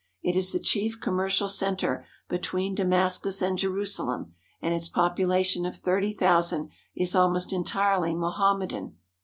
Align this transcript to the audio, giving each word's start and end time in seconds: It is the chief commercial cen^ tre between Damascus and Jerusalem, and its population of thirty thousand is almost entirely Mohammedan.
It 0.23 0.35
is 0.35 0.51
the 0.51 0.59
chief 0.59 0.99
commercial 0.99 1.47
cen^ 1.47 1.77
tre 1.77 2.03
between 2.27 2.73
Damascus 2.73 3.39
and 3.39 3.55
Jerusalem, 3.55 4.33
and 4.59 4.73
its 4.73 4.89
population 4.89 5.63
of 5.63 5.75
thirty 5.75 6.11
thousand 6.11 6.71
is 6.95 7.13
almost 7.15 7.53
entirely 7.53 8.15
Mohammedan. 8.15 8.95